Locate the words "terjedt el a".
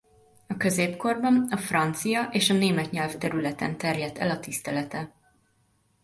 3.77-4.39